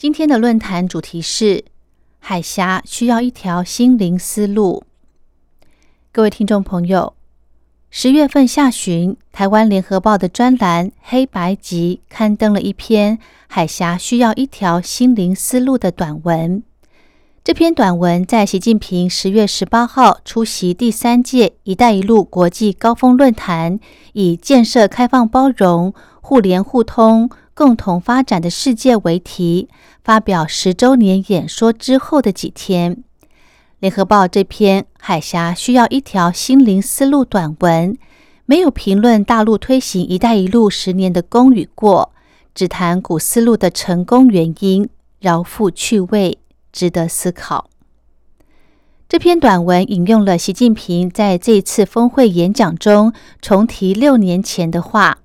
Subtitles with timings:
[0.00, 1.62] 今天的论坛主题是
[2.20, 4.82] 海峡需要一条心灵思路。
[6.10, 7.12] 各位听众朋友，
[7.90, 16.62] 十月份下旬，台湾联合报的专栏黑白集刊登了一篇《海峡需要一条心灵思路》的短文。
[17.44, 23.78] 这篇短文在习近平十月十八号出席第三届“一带一路”国际高峰论坛，
[24.14, 27.28] 以建设开放包容、互联互通、
[27.60, 29.68] 共同发展的世界为题，
[30.02, 33.04] 发表十周年演说之后的几天，
[33.80, 37.98] 联合报这篇《海峡需要一条心灵思路》短文，
[38.46, 42.14] 没有评论大陆推行“一带一路”十年的功与过，
[42.54, 44.88] 只谈古丝路的成功原因，
[45.18, 46.38] 饶富趣味。
[46.72, 47.68] 值得思考。
[49.06, 55.18] 这篇短文引用了习近平在这次峰会演讲中重提六年前的话，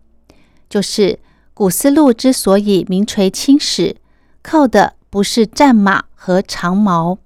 [0.67, 1.19] 就是
[1.56, 3.95] 古丝路之所以名垂青史，
[4.44, 7.17] 靠的不是战马和长矛，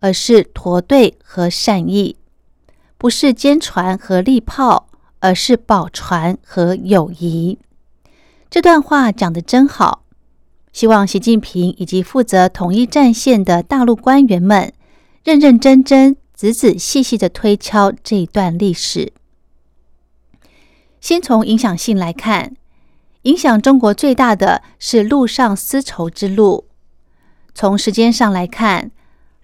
[0.00, 2.16] 而是驼队和善意；
[2.98, 7.58] 不是坚船和利炮，而是宝船和友谊。
[8.50, 10.04] 这段话讲的真好。
[10.74, 14.70] 希望习近平以及负责统一战线的大陆官员们，
[15.24, 19.14] 认认真真、仔仔细细的推敲这一段历史。
[21.00, 22.54] 先从影响性来看，
[23.22, 26.66] 影响中国最大的是陆上丝绸之路。
[27.54, 28.90] 从时间上来看，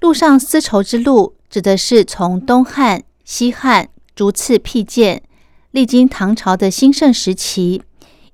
[0.01, 5.23] 陆上丝绸之路指的是从东汉、西汉逐次辟建，
[5.71, 7.83] 历经唐朝的兴盛时期。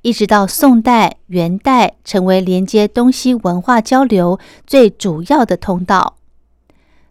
[0.00, 6.16] 一直到宋代、元代，成为连接东西文化交流最主要的通道。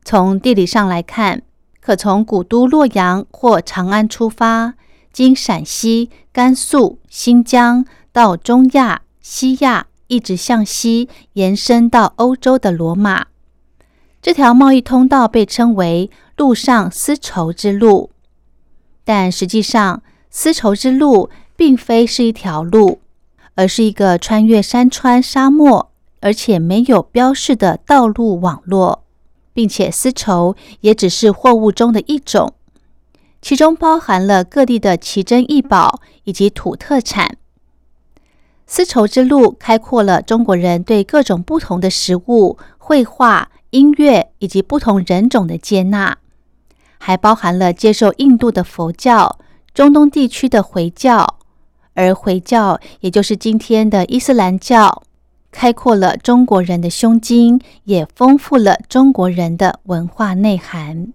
[0.06, 1.41] 从地理上来看，
[1.81, 4.75] 可从古都洛阳或长安出发，
[5.12, 13.25] 经陕西、甘肃、新疆，到中亚、西亚，一直向西延伸到欧洲的罗马。
[14.22, 18.12] 这条贸易通道被称为“陆上丝绸之路”，
[19.03, 21.29] 但实际上，丝绸之路。
[21.56, 23.00] 并非是一条路，
[23.53, 29.03] 而是一个穿越山川沙漠，而且没有标示的道路网络，
[29.53, 32.56] 并且丝绸也只是货物中的一种，
[33.40, 37.38] 其中包含了各地的奇珍异宝以及土特产。
[38.66, 46.18] 丝绸之路开阔了中国人对各种不同的食物、绘画、音乐以及不同人种的接纳，
[46.97, 49.38] 还包含了接受印度的佛教、
[49.74, 51.38] 中东地区的回教。
[51.96, 55.03] 而回教，也就是今天的伊斯兰教，
[55.51, 61.13] 开阔了中国人的胸襟，也丰富了中国人的文化内涵。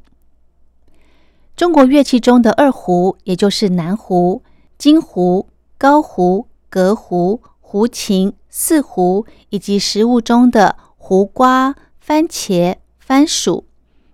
[1.56, 4.42] 中国乐器中的二胡，也就是南胡、
[4.76, 13.64] 京胡、高胡、革胡、胡琴、四胡，以及食物中的胡瓜、番茄、番薯。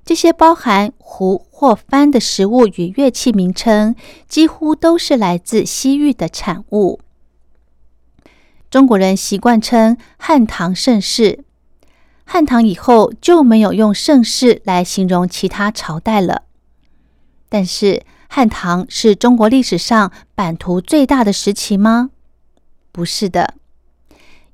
[0.05, 3.95] 这些包含胡或番的食物与乐器名称，
[4.29, 7.01] 几乎都是来自西域的产物。
[8.71, 11.45] 中国人习惯称汉唐盛世，
[12.25, 16.43] 汉唐以后就没有用盛世来形容其他朝代了。
[17.49, 22.11] 但是，汉唐是中国历史上版图最大的时期吗？
[22.95, 23.55] 不是的，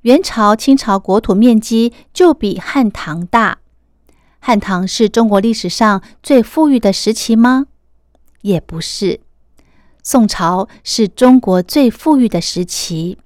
[0.01, 3.59] 元朝、清朝国土面积就比汉唐大。
[4.39, 7.67] 汉唐是中国历史上最富裕的时期吗？
[8.41, 9.19] 也不是。
[10.01, 13.19] 宋朝是中国最富裕的时期。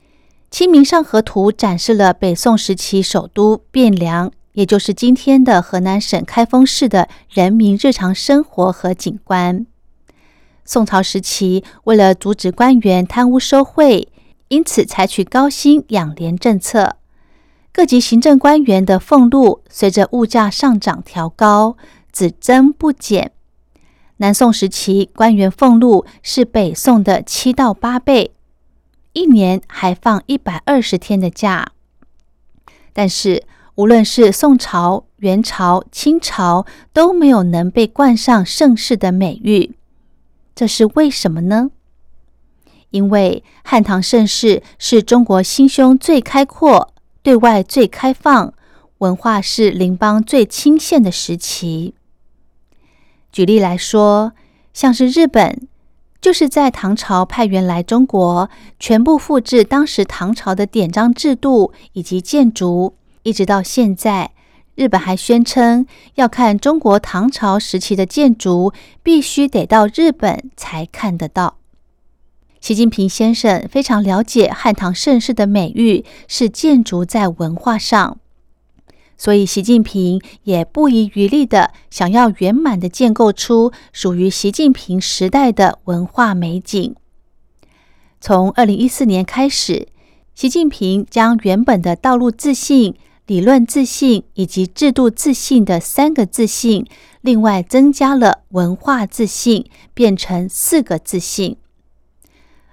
[0.48, 9.66] 《清明上河图》展示了北宋时期首都汴梁，也就是今天的河南省开封市的人民日常生活和景观。
[10.64, 14.11] 宋朝时期，为了阻止官员贪污受贿，
[14.52, 16.96] 因此采取高薪养廉政策。
[17.72, 21.78] 各级行政官员的俸禄随着物价上涨调高，
[22.12, 23.32] 只增不减。
[24.18, 28.34] 南宋时期，官员俸禄是北宋的七到八倍，
[29.14, 31.72] 一年还放一百二十天的假。
[32.92, 33.44] 但是，
[33.76, 39.74] 无论是宋朝、元朝、清朝，都没有能被冠上盛世的美誉。
[40.54, 41.70] 这是为什么呢？
[42.92, 46.88] 因为汉唐盛世是中国心胸最开阔。
[47.24, 48.52] 对外最开放、
[48.98, 51.94] 文化是邻邦最亲现的时期。
[53.30, 54.32] 举例来说，
[54.74, 55.68] 像是日本，
[56.20, 58.50] 就是在唐朝派员来中国，
[58.80, 64.32] 全部复制当时唐朝的典章制度以及建筑，一直到现在，
[64.74, 65.86] 日本还宣称
[66.16, 68.72] 要看中国唐朝时期的建筑，
[69.04, 71.61] 必须得到日本才看得到。
[72.62, 78.18] 习近平先生非常了解汉唐盛世的美誉是建筑在文化上。
[79.18, 86.94] 所以，习近平也不遗余力的想要圆满的建构出属于习近平时代的文化美景。
[88.20, 89.88] 从二零一四年开始，
[90.32, 92.94] 习近平将原本的道路自信、
[93.26, 96.86] 理论自信以及制度自信的三个自信，
[97.22, 101.56] 另外增加了文化自信，变成四个自信。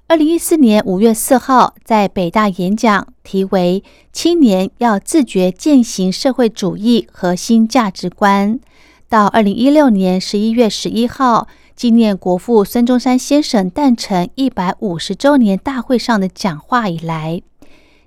[0.10, 8.60] 二零一四年五月四号，在北大演讲，题为“青年要自觉践行社会主义核心价值观”。
[9.08, 17.44] 到二零一六年十一月十一号，纪念国父孙中山先生诞辰一百五十周年大会上的讲话以来，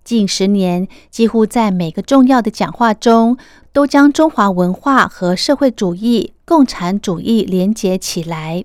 [0.03, 3.37] 近十年几乎在每个重要的讲话中，
[3.73, 8.65] 都将中华文化和社会主义、共产主义连结起来。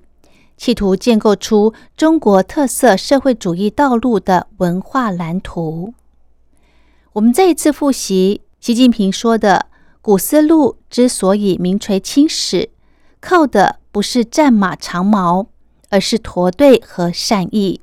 [0.58, 5.94] 企图建构出中国特色社会主义道路的文化蓝图。
[7.14, 9.68] 我们再一次复习习近平说的
[10.02, 12.72] ：“古丝路之所以名垂青史，
[13.20, 15.48] 靠的不是战马长矛，
[15.90, 17.80] 而是驼队和善意；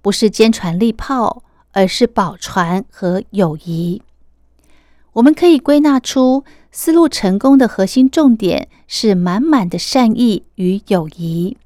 [0.00, 1.42] 不是坚船利炮，
[1.72, 4.00] 而是宝船和友谊。”
[5.14, 11.56] 我们可以归纳出丝路成功的核心重点是满满的善意与友谊。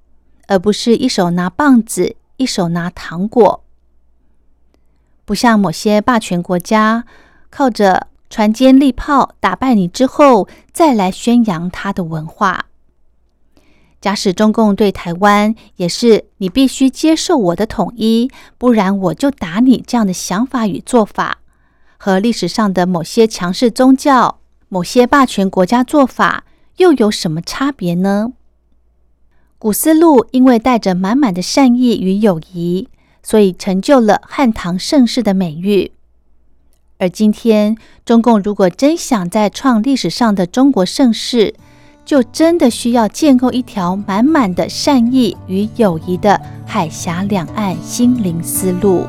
[0.46, 3.64] 而不是一手拿棒子，一手拿糖果，
[5.25, 7.05] 不像某些霸权国家，
[7.50, 12.67] 靠着船坚利炮打败你之后，再来宣扬他的文化。
[14.00, 21.38] 假使中共对台湾也是你必须接受我的统一，不然我就打你这样的想法与做法，
[21.97, 26.44] 和历史上的某些强势宗教、某些霸权国家做法
[26.76, 28.35] 又有什么差别呢？
[29.64, 32.87] 古丝路因为带着满满的善意与友谊，
[33.22, 35.93] 所以成就了汉唐盛世的美誉。
[36.99, 37.75] 而今天，
[38.05, 41.55] 中共如果真想再创历史上的中国盛世，
[42.05, 49.06] 就真的需要建构一条满满的善意与友谊的海峡两岸心灵丝路。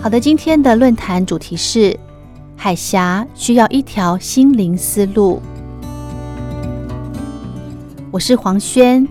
[0.00, 1.98] 好的，今天的论坛主题是
[2.56, 5.42] 海峡需要一条心灵思路。
[8.12, 9.06] 我是黄轩，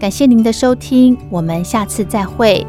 [0.00, 2.66] 感谢您的收听，我们下次再会。